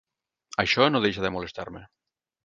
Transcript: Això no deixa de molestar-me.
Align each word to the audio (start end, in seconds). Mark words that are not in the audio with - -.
Això 0.63 0.87
no 0.93 1.01
deixa 1.03 1.25
de 1.25 1.31
molestar-me. 1.35 1.83